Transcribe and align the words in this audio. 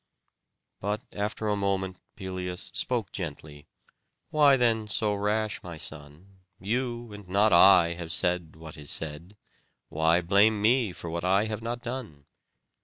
But 0.79 1.03
after 1.13 1.47
a 1.47 1.55
moment 1.55 2.01
Pelias 2.15 2.71
spoke 2.73 3.11
gently, 3.11 3.67
"Why 4.31 4.57
then 4.57 4.87
so 4.87 5.13
rash, 5.13 5.61
my 5.61 5.77
son? 5.77 6.39
You, 6.59 7.13
and 7.13 7.27
not 7.29 7.53
I, 7.53 7.89
have 7.93 8.11
said 8.11 8.55
what 8.55 8.77
is 8.77 8.89
said; 8.89 9.37
why 9.89 10.21
blame 10.21 10.59
me 10.59 10.91
for 10.91 11.11
what 11.11 11.23
I 11.23 11.45
have 11.45 11.61
not 11.61 11.83
done? 11.83 12.25